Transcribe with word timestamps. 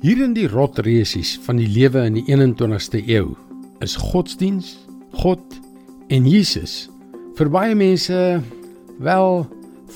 Hier 0.00 0.16
in 0.24 0.32
die 0.32 0.46
rotresies 0.48 1.34
van 1.44 1.58
die 1.60 1.66
lewe 1.68 2.06
in 2.08 2.14
die 2.16 2.22
21ste 2.32 3.02
eeu 3.04 3.34
is 3.84 3.98
godsdiens, 4.00 4.78
God 5.20 5.42
en 6.08 6.24
Jesus 6.24 6.86
vir 7.36 7.50
baie 7.52 7.74
mense 7.76 8.16
wel 9.04 9.42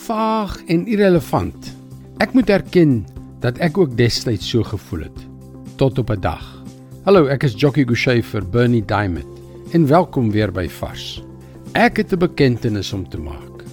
vaag 0.05 0.59
en 0.69 0.85
irrelevant. 0.93 1.71
Ek 2.21 2.37
moet 2.37 2.53
erken 2.53 2.93
dat 3.41 3.63
ek 3.65 3.81
ook 3.81 3.97
destyds 3.97 4.53
so 4.53 4.61
gevoel 4.75 5.07
het 5.07 5.25
tot 5.81 5.97
op 5.97 6.13
'n 6.13 6.21
dag. 6.21 6.45
Hallo, 7.09 7.25
ek 7.25 7.49
is 7.49 7.57
Jockey 7.57 7.89
Gouchee 7.89 8.21
vir 8.21 8.45
Bernie 8.45 8.85
Diamond 8.85 9.73
en 9.73 9.89
welkom 9.89 10.31
weer 10.31 10.53
by 10.53 10.69
Vars. 10.69 11.25
Ek 11.73 11.97
het 11.97 12.13
'n 12.13 12.19
bekentenis 12.19 12.93
om 12.93 13.09
te 13.09 13.19
maak. 13.19 13.65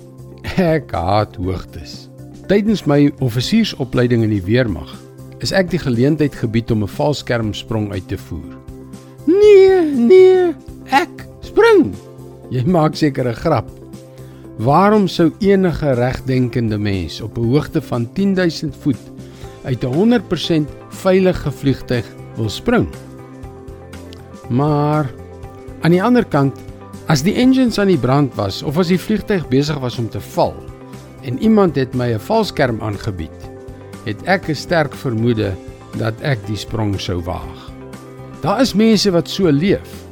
Ek 0.55 0.91
haat 0.91 1.36
hoogtes. 1.36 2.07
Tydens 2.48 2.88
my 2.88 3.11
offisiersopleiding 3.20 4.23
in 4.23 4.29
die 4.29 4.43
weermag 4.48 5.11
is 5.42 5.52
ek 5.52 5.71
die 5.73 5.82
geleentheid 5.82 6.36
gebied 6.38 6.71
om 6.71 6.84
'n 6.84 6.88
valskermsprong 6.88 7.91
uit 7.91 8.08
te 8.08 8.18
voer. 8.18 8.54
Nee, 9.26 9.82
nee, 9.82 10.54
ek 10.90 11.26
spring. 11.41 11.94
Jy 12.49 12.63
maak 12.66 12.95
seker 12.95 13.27
'n 13.27 13.34
grap. 13.34 13.70
Waarom 14.58 15.08
sou 15.08 15.32
enige 15.40 15.94
regdenkende 15.94 16.77
mens 16.77 17.22
op 17.22 17.38
'n 17.38 17.49
hoogte 17.49 17.82
van 17.82 18.09
10000 18.13 18.76
voet 18.76 19.02
uit 19.63 19.84
'n 19.84 19.94
100% 19.94 20.70
veilige 20.90 21.52
vliegtyg 21.52 22.05
wil 22.35 22.49
spring? 22.49 22.88
Maar 24.49 25.10
aan 25.82 25.91
die 25.91 26.04
ander 26.04 26.26
kant, 26.26 26.60
as 27.08 27.23
die 27.23 27.34
engines 27.34 27.80
aan 27.80 27.88
die 27.88 27.98
brand 27.98 28.35
was 28.35 28.63
of 28.63 28.77
as 28.77 28.88
die 28.88 28.99
vliegtyg 28.99 29.48
besig 29.48 29.80
was 29.80 29.98
om 29.98 30.10
te 30.10 30.21
val 30.21 30.54
en 31.21 31.40
iemand 31.40 31.76
het 31.76 31.96
my 31.96 32.13
'n 32.13 32.20
valskerm 32.20 32.82
aangebied, 32.82 33.51
het 34.05 34.22
ek 34.26 34.50
'n 34.50 34.55
sterk 34.55 34.94
vermoede 34.94 35.54
dat 35.98 36.14
ek 36.22 36.40
die 36.48 36.58
sprong 36.58 37.00
sou 37.00 37.22
waag. 37.23 37.72
Daar 38.41 38.62
is 38.62 38.74
mense 38.74 39.12
wat 39.12 39.30
so 39.30 39.49
leef. 39.49 40.05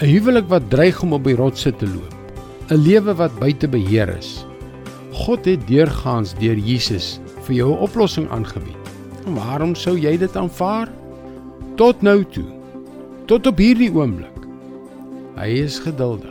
'n 0.00 0.06
Huwelik 0.06 0.48
wat 0.48 0.70
dreig 0.70 1.02
om 1.02 1.12
op 1.12 1.24
die 1.24 1.36
rotse 1.36 1.72
te 1.76 1.86
loop. 1.86 2.14
'n 2.70 2.76
Lewe 2.76 3.14
wat 3.14 3.38
buite 3.38 3.68
beheer 3.68 4.08
is. 4.18 4.46
God 5.12 5.44
het 5.44 5.66
deurgaans 5.66 6.34
deur 6.34 6.58
Jesus 6.58 7.20
vir 7.46 7.54
jou 7.54 7.70
'n 7.72 7.82
oplossing 7.86 8.30
aangebied. 8.30 8.84
En 9.26 9.34
waarom 9.34 9.74
sou 9.74 9.98
jy 9.98 10.16
dit 10.18 10.36
aanvaar? 10.36 10.88
Tot 11.76 12.02
nou 12.02 12.24
toe. 12.24 12.46
Tot 13.26 13.46
op 13.46 13.58
hierdie 13.58 13.90
oomblik. 13.92 14.46
Hy 15.36 15.48
is 15.64 15.78
geduldig. 15.78 16.30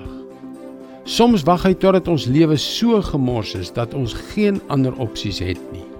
Soms 1.04 1.44
wag 1.44 1.64
hy 1.64 1.74
totdat 1.74 2.08
ons 2.08 2.26
lewe 2.26 2.58
so 2.58 3.02
gemors 3.02 3.56
is 3.56 3.74
dat 3.74 3.94
ons 3.94 4.14
geen 4.14 4.62
ander 4.68 4.94
opsies 4.94 5.40
het 5.40 5.60
nie. 5.72 5.93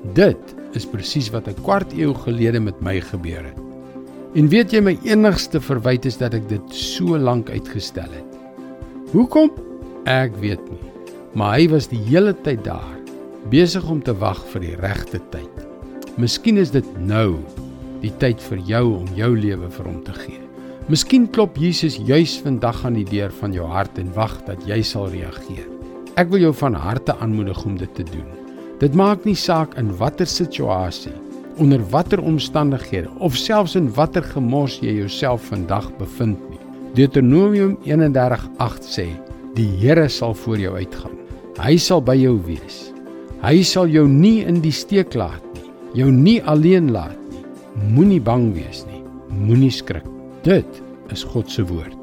Dit 0.00 0.54
is 0.72 0.86
presies 0.88 1.28
wat 1.30 1.48
'n 1.48 1.60
kwart 1.62 1.92
eeu 1.92 2.14
gelede 2.14 2.60
met 2.60 2.80
my 2.80 3.00
gebeur 3.00 3.44
het. 3.44 3.58
En 4.34 4.48
weet 4.48 4.72
jy 4.72 4.80
my 4.80 4.98
enigste 5.04 5.60
verwyte 5.60 6.08
is 6.08 6.16
dat 6.16 6.34
ek 6.34 6.48
dit 6.48 6.62
so 6.74 7.18
lank 7.18 7.50
uitgestel 7.50 8.08
het. 8.08 8.38
Hoekom? 9.12 9.50
Ek 10.04 10.36
weet 10.40 10.62
nie. 10.70 10.80
Maar 11.34 11.58
hy 11.58 11.68
was 11.68 11.88
die 11.88 12.00
hele 12.08 12.32
tyd 12.42 12.64
daar, 12.64 12.96
besig 13.50 13.90
om 13.90 14.02
te 14.02 14.14
wag 14.14 14.40
vir 14.52 14.60
die 14.60 14.76
regte 14.76 15.20
tyd. 15.30 15.66
Miskien 16.16 16.56
is 16.56 16.70
dit 16.70 16.86
nou 16.98 17.38
die 18.00 18.12
tyd 18.18 18.40
vir 18.40 18.58
jou 18.58 18.84
om 19.00 19.06
jou 19.14 19.36
lewe 19.36 19.70
vir 19.70 19.84
hom 19.84 20.02
te 20.04 20.12
gee. 20.12 20.40
Miskien 20.88 21.28
klop 21.30 21.56
Jesus 21.56 21.96
juis 21.96 22.40
vandag 22.40 22.84
aan 22.84 22.94
die 22.94 23.04
deur 23.04 23.30
van 23.30 23.52
jou 23.52 23.66
hart 23.66 23.98
en 23.98 24.14
wag 24.14 24.40
dat 24.46 24.64
jy 24.66 24.82
sal 24.82 25.10
reageer. 25.12 25.68
Ek 26.16 26.30
wil 26.30 26.40
jou 26.40 26.54
van 26.54 26.74
harte 26.74 27.14
aanmoedig 27.18 27.64
om 27.64 27.76
dit 27.76 27.94
te 27.94 28.02
doen. 28.02 28.39
Dit 28.80 28.94
maak 28.96 29.26
nie 29.28 29.36
saak 29.36 29.74
in 29.76 29.90
watter 29.98 30.24
situasie, 30.24 31.12
onder 31.60 31.82
watter 31.92 32.22
omstandighede 32.24 33.10
of 33.20 33.34
selfs 33.36 33.74
in 33.76 33.90
watter 33.92 34.24
gemors 34.24 34.78
jy 34.80 34.94
jouself 35.02 35.50
vandag 35.50 35.90
bevind 35.98 36.40
nie. 36.48 36.60
Deuteronomium 36.96 37.74
31:8 37.84 38.86
sê: 38.88 39.04
"Die 39.54 39.68
Here 39.82 40.08
sal 40.08 40.34
voor 40.34 40.58
jou 40.58 40.76
uitgaan. 40.76 41.18
Hy 41.60 41.76
sal 41.76 42.00
by 42.00 42.14
jou 42.16 42.38
wees. 42.46 42.92
Hy 43.42 43.62
sal 43.62 43.86
jou 43.88 44.06
nie 44.08 44.46
in 44.48 44.62
die 44.62 44.72
steek 44.72 45.14
laat 45.14 45.44
nie, 45.54 45.68
jou 45.94 46.10
nie 46.10 46.40
alleen 46.42 46.90
laat 46.90 47.18
nie. 47.30 47.44
Moenie 47.92 48.20
bang 48.20 48.54
wees 48.54 48.86
nie. 48.86 49.02
Moenie 49.28 49.70
skrik. 49.70 50.06
Dit 50.42 50.82
is 51.10 51.22
God 51.24 51.50
se 51.50 51.62
woord. 51.62 51.96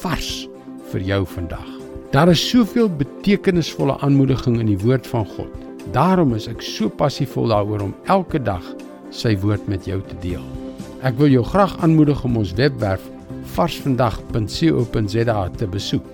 Vars 0.00 0.48
vir 0.92 1.00
jou 1.00 1.26
vandag. 1.26 1.68
Daar 2.12 2.28
is 2.28 2.50
soveel 2.50 2.88
betekenisvolle 2.88 3.98
aanmoediging 4.00 4.60
in 4.60 4.66
die 4.66 4.78
woord 4.78 5.06
van 5.06 5.26
God. 5.26 5.63
Daarom 5.92 6.34
is 6.34 6.48
ek 6.48 6.62
so 6.62 6.88
passievol 6.88 7.48
daaroor 7.52 7.80
om 7.80 7.94
elke 8.06 8.38
dag 8.42 8.64
sy 9.10 9.36
woord 9.42 9.68
met 9.68 9.84
jou 9.86 10.00
te 10.02 10.16
deel. 10.22 10.42
Ek 11.04 11.18
wil 11.20 11.28
jou 11.28 11.44
graag 11.44 11.76
aanmoedig 11.84 12.24
om 12.24 12.36
ons 12.40 12.54
webwerf 12.56 13.02
varsvandag.co.za 13.54 15.48
te 15.58 15.66
besoek. 15.68 16.06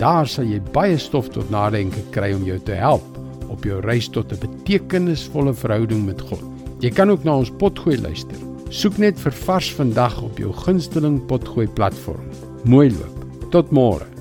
Daar 0.00 0.26
sal 0.28 0.44
jy 0.48 0.60
baie 0.72 0.98
stof 1.00 1.28
tot 1.32 1.50
nadenke 1.52 2.02
kry 2.14 2.32
om 2.36 2.44
jou 2.44 2.58
te 2.64 2.76
help 2.80 3.04
op 3.52 3.64
jou 3.64 3.80
reis 3.84 4.08
tot 4.08 4.32
'n 4.32 4.40
betekenisvolle 4.40 5.54
verhouding 5.54 6.06
met 6.06 6.20
God. 6.20 6.42
Jy 6.80 6.90
kan 6.90 7.10
ook 7.10 7.24
na 7.24 7.36
ons 7.36 7.50
potgooi 7.50 8.00
luister. 8.00 8.36
Soek 8.68 8.98
net 8.98 9.20
vir 9.20 9.32
Vars 9.32 9.74
vandag 9.74 10.22
op 10.22 10.38
jou 10.38 10.52
gunsteling 10.52 11.26
potgooi 11.26 11.68
platform. 11.68 12.24
Mooi 12.64 12.90
loop. 12.90 13.24
Tot 13.50 13.70
môre. 13.70 14.15